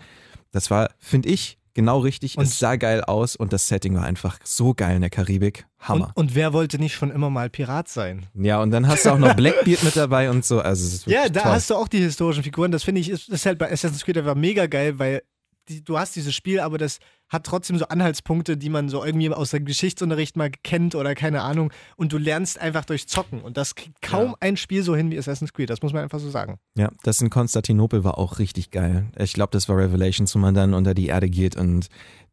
[0.52, 2.36] Das war, finde ich, genau richtig.
[2.36, 5.66] Und- es sah geil aus und das Setting war einfach so geil in der Karibik.
[5.78, 6.06] Hammer.
[6.14, 8.26] Und, und wer wollte nicht schon immer mal Pirat sein?
[8.34, 10.60] ja, und dann hast du auch noch Blackbeard mit dabei und so.
[10.60, 11.52] Also Ja, da toll.
[11.52, 12.72] hast du auch die historischen Figuren.
[12.72, 15.22] Das finde ich, ist, ist halt bei Assassin's Creed einfach mega geil, weil
[15.68, 19.28] die, du hast dieses Spiel, aber das hat trotzdem so Anhaltspunkte, die man so irgendwie
[19.30, 21.70] aus dem Geschichtsunterricht mal kennt oder keine Ahnung.
[21.96, 23.40] Und du lernst einfach durch Zocken.
[23.42, 24.34] Und das kriegt kaum Ja.
[24.40, 25.68] ein Spiel so hin wie Assassin's Creed.
[25.68, 26.58] Das muss man einfach so sagen.
[26.74, 29.10] Ja, das in Konstantinopel war auch richtig geil.
[29.18, 31.88] Ich glaube, das war Revelations, wo man dann unter die Erde geht und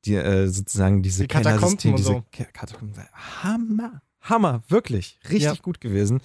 [0.06, 2.24] die, äh, sozusagen diese Die Katakomben diese so.
[2.54, 2.96] Katakomben.
[3.44, 5.56] Hammer, Hammer, wirklich, richtig Ja.
[5.62, 6.22] gut gewesen.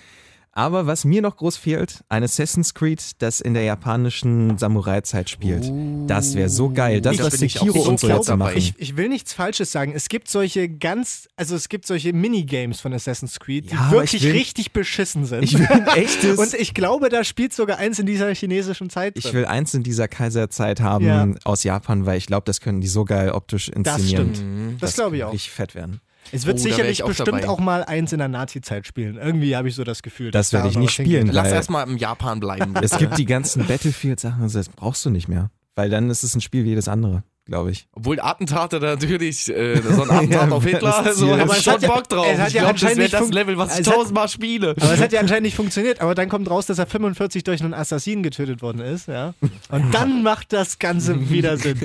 [0.53, 5.71] Aber was mir noch groß fehlt, ein Assassin's Creed, das in der japanischen Samurai-Zeit spielt.
[6.09, 7.01] Das wäre so geil.
[7.01, 8.57] Das, was ich auch Sekiro so und so jetzt machen.
[8.57, 9.93] Ich, ich will nichts Falsches sagen.
[9.95, 14.25] Es gibt solche ganz, also es gibt solche Minigames von Assassin's Creed, die Ja, wirklich
[14.25, 15.45] will- richtig beschissen sind.
[15.45, 16.37] ich will ein echtes.
[16.37, 19.23] Und ich glaube, da spielt sogar eins in dieser chinesischen Zeit drin.
[19.25, 21.29] ich will eins in dieser Kaiserzeit haben Ja.
[21.45, 24.35] aus Japan, weil ich glaube, das können die so geil optisch das inszenieren.
[24.35, 24.83] stimmt.
[24.83, 25.33] Das glaube ich auch.
[25.33, 26.01] Richtig fett werden.
[26.33, 27.49] Es wird Oh, sicherlich ich auch bestimmt dabei.
[27.49, 29.17] auch mal eins in der Nazi-Zeit spielen.
[29.17, 30.31] Irgendwie habe ich so das Gefühl.
[30.31, 31.29] Das dass werde da ich nicht spielen.
[31.33, 32.75] Lass erstmal im Japan bleiben.
[32.83, 35.51] Es gibt die ganzen Battlefield-Sachen, also das brauchst du nicht mehr.
[35.75, 37.23] Weil dann ist es ein Spiel wie jedes andere.
[37.47, 37.89] glaube ich.
[37.93, 41.73] Obwohl Attentate natürlich, äh, so ein Attentat auf Hitler, so Aber hab es ich schon
[41.75, 42.27] hat ja- Bock drauf.
[42.31, 44.29] es hat ich ja glaube, das anscheinend das fun- Level, was ich es hat- tausendmal
[44.29, 44.71] spiele.
[44.81, 46.01] Aber es hat ja anscheinend nicht funktioniert.
[46.01, 49.09] Aber dann kommt raus, dass er 45 durch einen Assassinen getötet worden ist.
[49.09, 49.35] Ja?
[49.71, 51.81] Und dann macht das Ganze wieder Sinn.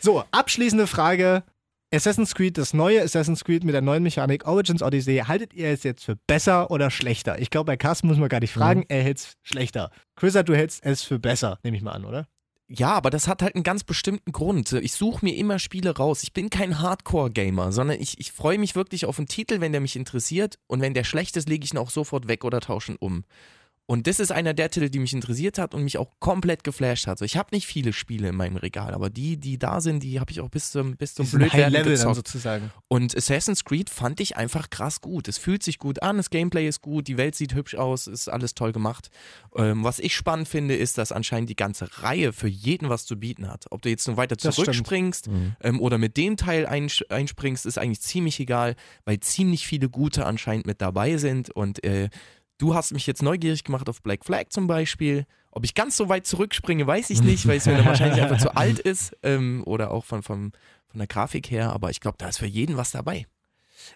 [0.00, 1.42] So, abschließende Frage.
[1.94, 5.82] Assassin's Creed, das neue Assassin's Creed mit der neuen Mechanik Origins Odyssey, haltet ihr es
[5.82, 7.38] jetzt für besser oder schlechter?
[7.38, 9.90] Ich glaube, bei Carsten muss man gar nicht fragen, er hält es schlechter.
[10.16, 12.26] Chrisa, du hältst es für besser, nehme ich mal an, oder?
[12.66, 14.72] Ja, aber das hat halt einen ganz bestimmten Grund.
[14.72, 16.22] Ich suche mir immer Spiele raus.
[16.22, 19.82] Ich bin kein Hardcore-Gamer, sondern ich, ich freue mich wirklich auf einen Titel, wenn der
[19.82, 20.58] mich interessiert.
[20.68, 23.24] Und wenn der schlecht ist, lege ich ihn auch sofort weg oder tausche ihn um.
[23.86, 27.08] Und das ist einer der Titel, die mich interessiert hat und mich auch komplett geflasht
[27.08, 27.18] hat.
[27.18, 30.20] So, ich habe nicht viele Spiele in meinem Regal, aber die, die da sind, die
[30.20, 32.14] habe ich auch bis zum, bis zum Blödwerden dann gezockt.
[32.16, 32.70] sozusagen.
[32.88, 35.26] Und Assassin's Creed fand ich einfach krass gut.
[35.26, 38.28] Es fühlt sich gut an, das Gameplay ist gut, die Welt sieht hübsch aus, ist
[38.28, 39.10] alles toll gemacht.
[39.56, 43.18] Ähm, was ich spannend finde, ist, dass anscheinend die ganze Reihe für jeden was zu
[43.18, 43.66] bieten hat.
[43.70, 45.28] Ob du jetzt nur weiter zurückspringst
[45.60, 50.66] ähm, oder mit dem Teil einspringst, ist eigentlich ziemlich egal, weil ziemlich viele gute anscheinend
[50.66, 51.50] mit dabei sind.
[51.50, 52.10] Und äh,
[52.62, 55.26] du hast mich jetzt neugierig gemacht auf Black Flag zum Beispiel.
[55.50, 58.38] Ob ich ganz so weit zurückspringe, weiß ich nicht, weil es mir dann wahrscheinlich einfach
[58.38, 60.52] zu alt ist ähm, oder auch von, von,
[60.86, 61.72] von der Grafik her.
[61.72, 63.26] Aber ich glaube, da ist für jeden was dabei.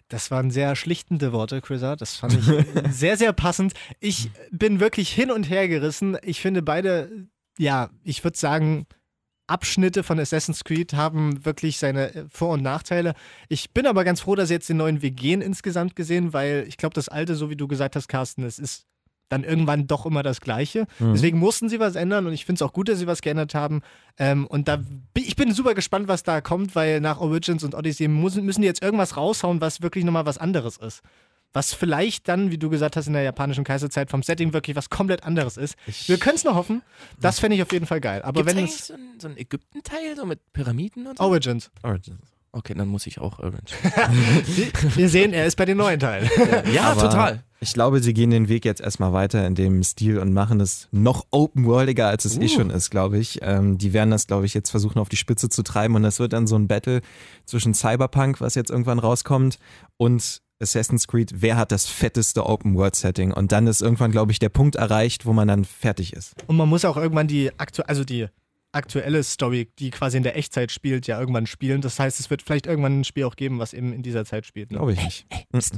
[0.08, 1.94] Das waren sehr schlichtende Worte, Chrisa.
[1.94, 2.44] Das fand ich
[2.90, 3.74] sehr, sehr passend.
[4.00, 6.18] Ich bin wirklich hin und her gerissen.
[6.22, 8.86] Ich finde beide, ja, ich würde sagen,
[9.46, 13.14] Abschnitte von Assassin's Creed haben wirklich seine äh, Vor- und Nachteile.
[13.48, 16.64] Ich bin aber ganz froh, dass sie jetzt den neuen Weg gehen insgesamt gesehen, weil
[16.68, 18.86] ich glaube, das alte, so wie du gesagt hast, Carsten, es ist
[19.28, 20.86] dann irgendwann doch immer das Gleiche.
[21.00, 23.54] Deswegen mussten sie was ändern und ich finde es auch gut, dass sie was geändert
[23.54, 23.82] haben.
[24.18, 27.74] Ähm, und da bin, ich bin super gespannt, was da kommt, weil nach Origins und
[27.74, 31.02] Odyssey müssen, müssen die jetzt irgendwas raushauen, was wirklich nochmal was anderes ist.
[31.56, 34.90] Was vielleicht dann, wie du gesagt hast, in der japanischen Kaiserzeit vom Setting wirklich was
[34.90, 35.74] komplett anderes ist.
[36.06, 36.82] Wir können es nur hoffen.
[37.18, 38.20] Das fände ich auf jeden Fall geil.
[38.20, 38.86] Aber Gibt's wenn eigentlich es.
[38.88, 41.24] so ein, so ein Ägypten-Teil, so mit Pyramiden und so?
[41.24, 41.70] Origins.
[42.52, 43.72] Okay, dann muss ich auch Orange.
[44.96, 46.28] Wir sehen, er ist bei den neuen Teilen.
[46.74, 47.42] ja, Aber total.
[47.60, 50.88] Ich glaube, sie gehen den Weg jetzt erstmal weiter in dem Stil und machen es
[50.92, 53.38] noch open-worldiger, als es eh schon ist, glaube ich.
[53.40, 56.18] Ähm, die werden das, glaube ich, jetzt versuchen auf die Spitze zu treiben und das
[56.18, 57.00] wird dann so ein Battle
[57.46, 59.58] zwischen Cyberpunk, was jetzt irgendwann rauskommt,
[59.96, 61.30] und Assassin's Creed.
[61.34, 63.32] Wer hat das fetteste Open-World-Setting?
[63.32, 66.34] Und dann ist irgendwann, glaube ich, der Punkt erreicht, wo man dann fertig ist.
[66.46, 68.28] Und man muss auch irgendwann die aktu also die
[68.72, 71.80] aktuelle Story, die quasi in der Echtzeit spielt, ja irgendwann spielen.
[71.80, 74.44] Das heißt, es wird vielleicht irgendwann ein Spiel auch geben, was eben in dieser Zeit
[74.46, 74.70] spielt.
[74.70, 74.78] Ne?
[74.78, 75.26] Glaube ich nicht.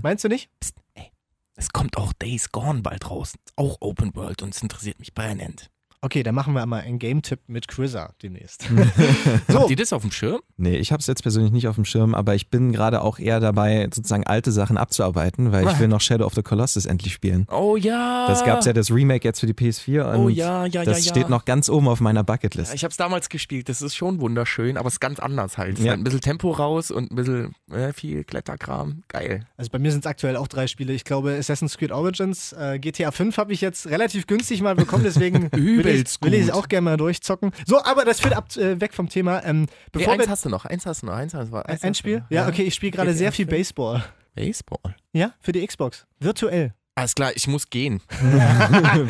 [0.03, 0.51] Meinst du nicht?
[0.61, 1.11] Psst, ey.
[1.55, 3.35] Es kommt auch Days Gone bald raus.
[3.57, 5.71] Auch Open World und es interessiert mich brennend.
[6.01, 8.69] Okay, dann machen wir mal einen Game-Tipp mit Chrisa demnächst.
[9.49, 10.41] so, Habt ihr das auf dem Schirm?
[10.57, 13.19] Nee, ich habe es jetzt persönlich nicht auf dem Schirm, aber ich bin gerade auch
[13.19, 17.13] eher dabei, sozusagen alte Sachen abzuarbeiten, weil ich will noch Shadow of the Colossus endlich
[17.13, 17.47] spielen.
[17.51, 18.27] Oh ja.
[18.29, 21.05] Das gab's ja das Remake jetzt für die PS4 und Oh ja, ja, ja, das
[21.05, 21.11] ja.
[21.11, 22.71] steht noch ganz oben auf meiner Bucketlist.
[22.71, 23.69] Ja, ich habe es damals gespielt.
[23.69, 25.79] Das ist schon wunderschön, aber es ist ganz anders halt.
[25.79, 25.91] Es Ja.
[25.91, 29.03] halt ein bisschen Tempo raus und ein bisschen äh, viel Kletterkram.
[29.09, 29.47] Geil.
[29.57, 30.93] also bei mir sind es aktuell auch drei Spiele.
[30.93, 35.03] Ich glaube, Assassin's Creed Origins, äh, GTA 5 habe ich jetzt relativ günstig mal bekommen,
[35.05, 35.51] deswegen
[35.89, 36.55] will ich, Übelst will ich es gut.
[36.55, 37.53] auch gerne mal durchzocken.
[37.67, 39.43] So, aber das führt ab, äh, weg vom Thema.
[39.45, 41.57] Ähm, Nee, bevor eins wir, hast du noch, eins hast du noch, eins hast du
[41.57, 41.65] noch.
[41.65, 42.25] eins ein Spiel?
[42.31, 43.57] Ja, okay, ich spiele gerade sehr viel 5.
[43.59, 44.05] Baseball.
[44.35, 44.95] Baseball.
[45.13, 46.07] Ja, für die Xbox.
[46.21, 46.75] Virtuell.
[46.95, 48.01] Alles klar, ich muss gehen.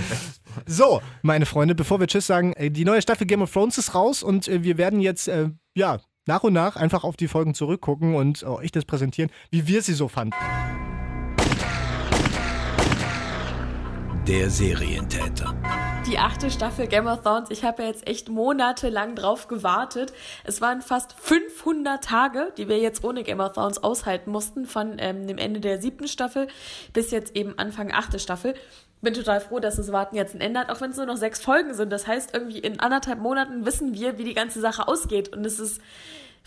[0.67, 4.23] So, meine Freunde, bevor wir Tschüss sagen, die neue Staffel Game of Thrones ist raus
[4.25, 8.15] und äh, wir werden jetzt, äh, ja, nach und nach einfach auf die Folgen zurückgucken
[8.17, 10.35] und äh, euch das präsentieren, wie wir sie so fanden.
[14.27, 15.55] Der Serientäter.
[16.09, 20.15] Die achte Staffel Game of Thrones, ich habe ja jetzt echt monatelang drauf gewartet.
[20.43, 24.97] Es waren fast 500 Tage, die wir jetzt ohne Game of Thrones aushalten mussten, von
[25.01, 26.49] ähm, dem Ende der siebten Staffel
[26.95, 28.55] bis jetzt eben Anfang achte Staffel.
[29.03, 31.19] Bin total froh, dass das Warten jetzt ein Ende hat, auch wenn es nur noch
[31.19, 31.93] sechs Folgen sind.
[31.93, 35.37] Das heißt, irgendwie in anderthalb Monaten wissen wir, wie die ganze Sache ausgeht.
[35.37, 35.83] Und es ist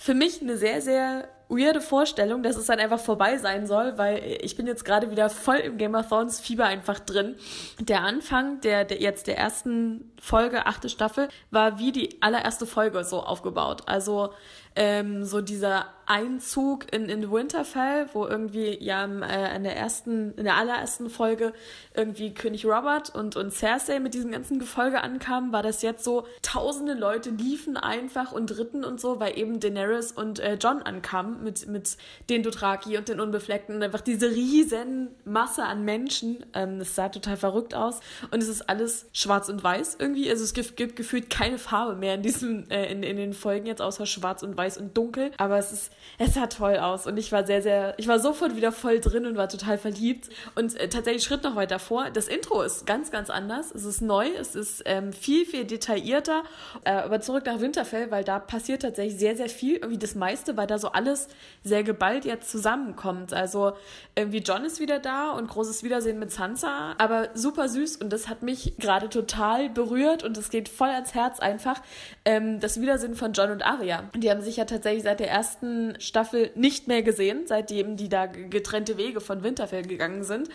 [0.01, 4.39] für mich eine sehr, sehr weirde Vorstellung, dass es dann einfach vorbei sein soll, weil
[4.41, 7.35] ich bin jetzt gerade wieder voll im Game of Thrones Fieber einfach drin.
[7.79, 13.03] Der Anfang der, der jetzt der ersten Folge, achte Staffel, war wie die allererste Folge
[13.03, 13.83] so aufgebaut.
[13.85, 14.33] Also
[14.75, 20.33] ähm, so dieser Einzug in, in Winterfell, wo irgendwie ja im, äh, in der ersten,
[20.35, 21.53] in der allerersten Folge
[21.93, 26.25] irgendwie König Robert und, und Cersei mit diesem ganzen Gefolge ankamen, war das jetzt so,
[26.41, 31.43] tausende Leute liefen einfach und ritten und so, weil eben Daenerys und äh, John ankamen
[31.43, 31.95] mit, mit
[32.29, 36.45] den Dothraki und den Unbefleckten und einfach diese riesen Masse an Menschen.
[36.53, 40.29] Ähm, das sah total verrückt aus und es ist alles schwarz und weiß irgendwie.
[40.29, 43.65] Also es gibt, gibt gefühlt keine Farbe mehr in diesem, äh, in, in den Folgen
[43.65, 45.31] jetzt, außer schwarz und weiß und dunkel.
[45.37, 48.55] Aber es ist, es sah toll aus und ich war sehr, sehr, ich war sofort
[48.55, 50.29] wieder voll drin und war total verliebt.
[50.55, 52.09] Und äh, tatsächlich Schritt noch weiter vor.
[52.11, 53.71] Das Intro ist ganz, ganz anders.
[53.73, 56.43] Es ist neu, es ist ähm, viel, viel detaillierter.
[56.83, 59.77] Äh, aber zurück nach Winterfell, weil da passiert tatsächlich sehr, sehr viel.
[59.77, 61.27] Irgendwie das meiste, weil da so alles
[61.63, 63.33] sehr geballt jetzt zusammenkommt.
[63.33, 63.73] Also
[64.15, 68.27] irgendwie John ist wieder da und großes Wiedersehen mit Sansa, aber super süß und das
[68.27, 71.81] hat mich gerade total berührt und es geht voll ans Herz einfach.
[72.25, 74.03] Ähm, das Wiedersehen von John und Arya.
[74.15, 78.25] Die haben sich ja tatsächlich seit der ersten Staffel nicht mehr gesehen, seitdem die da
[78.25, 80.49] getrennte Wege von Winterfell gegangen sind.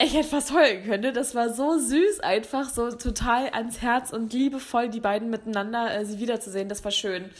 [0.00, 1.14] Ich hätte fast heulen können.
[1.14, 6.04] Das war so süß einfach, so total ans Herz und liebevoll die beiden miteinander äh,
[6.04, 6.68] sie wiederzusehen.
[6.68, 7.30] Das war schön.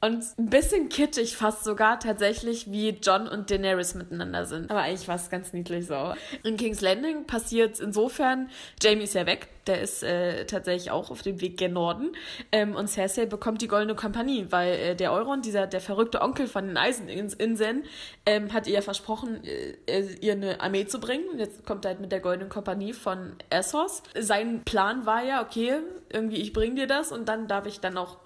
[0.00, 4.70] Und ein bisschen kitschig fast sogar tatsächlich, wie John und Daenerys miteinander sind.
[4.70, 6.14] Aber eigentlich war es ganz niedlich so.
[6.44, 8.48] In King's Landing passiert insofern,
[8.80, 12.12] Jamie ist ja weg, der ist äh, tatsächlich auch auf dem Weg gen Norden.
[12.52, 16.46] Ähm, und Cersei bekommt die Goldene Kompanie, weil äh, der Euron, dieser der verrückte Onkel
[16.46, 17.84] von den Eiseninseln,
[18.26, 21.38] ähm, hat ihr versprochen, äh, ihr eine Armee zu bringen.
[21.38, 24.02] Jetzt kommt er halt mit der Goldenen Kompanie von Essos.
[24.18, 27.96] Sein Plan war ja, okay, irgendwie ich bring dir das und dann darf ich dann
[27.96, 28.18] auch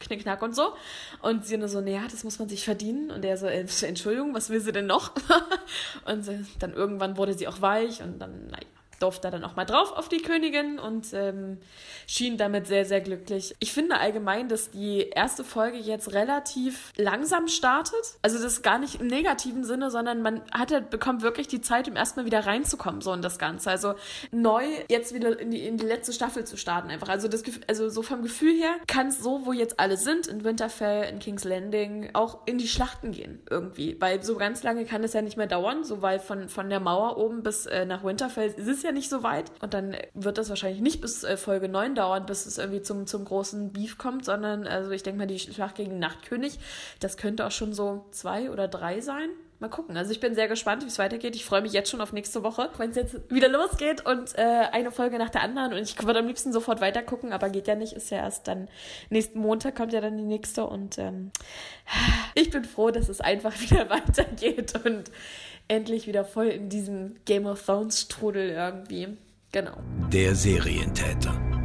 [0.00, 0.74] Knickknack und so.
[1.22, 3.10] Und sie nur so, naja, das muss man sich verdienen.
[3.10, 5.12] Und er so, äh, Entschuldigung, was will sie denn noch?
[6.04, 8.66] und dann irgendwann wurde sie auch weich und dann, naja
[9.00, 11.58] durfte dann auch mal drauf auf die Königin und ähm,
[12.06, 13.54] schien damit sehr, sehr glücklich.
[13.60, 18.18] Ich finde allgemein, dass die erste Folge jetzt relativ langsam startet.
[18.22, 21.60] Also das ist gar nicht im negativen Sinne, sondern man hat halt, bekommt wirklich die
[21.60, 23.70] Zeit, um erstmal wieder reinzukommen, so in das Ganze.
[23.70, 23.94] Also
[24.30, 27.08] neu jetzt wieder in die, in die letzte Staffel zu starten einfach.
[27.08, 30.44] Also das also so vom Gefühl her kann es so, wo jetzt alle sind, in
[30.44, 33.96] Winterfell, in King's Landing, auch in die Schlachten gehen irgendwie.
[34.00, 36.80] Weil so ganz lange kann es ja nicht mehr dauern, so weil von, von der
[36.80, 39.50] Mauer oben bis äh, nach Winterfell ist es ja nicht so weit.
[39.60, 43.06] Und dann wird das wahrscheinlich nicht bis äh, Folge 9 dauern, bis es irgendwie zum,
[43.06, 46.58] zum großen Beef kommt, sondern also ich denke mal, die Schlacht gegen Nachtkönig,
[47.00, 49.30] das könnte auch schon so zwei oder drei sein.
[49.60, 49.96] Mal gucken.
[49.96, 51.36] Also ich bin sehr gespannt, wie es weitergeht.
[51.36, 54.42] Ich freue mich jetzt schon auf nächste Woche, wenn es jetzt wieder losgeht und äh,
[54.72, 55.72] eine Folge nach der anderen.
[55.72, 57.92] Und ich würde am liebsten sofort weitergucken, aber geht ja nicht.
[57.92, 58.68] Ist ja erst dann
[59.10, 60.66] nächsten Montag kommt ja dann die nächste.
[60.66, 61.30] Und ähm,
[62.34, 65.10] ich bin froh, dass es einfach wieder weitergeht und
[65.68, 69.16] endlich wieder voll in diesem Game of Thrones Strudel irgendwie.
[69.52, 69.78] Genau.
[70.12, 71.63] Der Serientäter.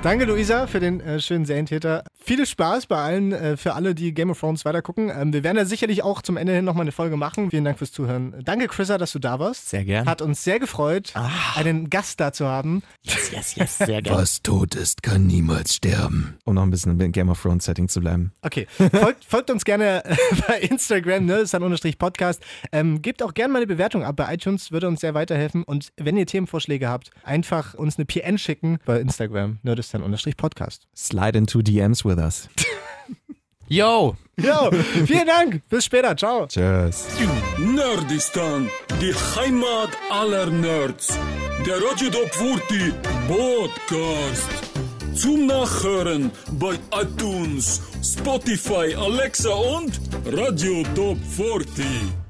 [0.00, 2.04] Danke, Luisa, für den äh, schönen Serientäter.
[2.14, 5.10] Viel Spaß bei allen, äh, für alle, die Game of Thrones weitergucken.
[5.10, 7.50] Ähm, wir werden da sicherlich auch zum Ende hin nochmal eine Folge machen.
[7.50, 8.32] Vielen Dank fürs Zuhören.
[8.44, 9.68] Danke, Chrissa, dass du da warst.
[9.70, 10.06] Sehr gern.
[10.06, 11.28] Hat uns sehr gefreut, Ah.
[11.56, 12.84] einen Gast da zu haben.
[13.02, 14.20] Yes, yes, yes, sehr gerne.
[14.20, 16.38] Was tot ist, kann niemals sterben.
[16.44, 18.30] Um noch ein bisschen im Game of Thrones Setting zu bleiben.
[18.42, 22.40] Okay, folgt, folgt uns gerne äh, bei Instagram, ne, ist dann unterstrich Podcast.
[22.70, 25.64] Ähm, gebt auch gerne mal eine Bewertung ab bei iTunes, würde uns sehr weiterhelfen.
[25.64, 29.87] Und wenn ihr Themenvorschläge habt, einfach uns eine PN schicken bei Instagram, nerdistan unterstrich
[30.36, 30.86] Podcast.
[30.94, 32.48] Slide into DMs with us.
[33.68, 34.70] Yo, Jo,
[35.04, 36.46] vielen Dank, bis später, ciao.
[36.46, 37.06] Tschüss.
[37.58, 38.70] Nerdistan,
[39.00, 41.18] die Heimat aller Nerds.
[41.66, 42.94] Der Radio Top 40
[43.26, 44.48] Podcast.
[45.14, 52.27] Zum Nachhören bei iTunes, Spotify, Alexa und Radio Top 40.